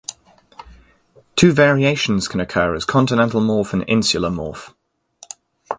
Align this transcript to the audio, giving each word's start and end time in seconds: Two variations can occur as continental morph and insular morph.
Two 1.35 1.51
variations 1.53 2.27
can 2.27 2.39
occur 2.39 2.73
as 2.73 2.85
continental 2.85 3.39
morph 3.39 3.71
and 3.71 3.85
insular 3.87 4.31
morph. 4.31 4.73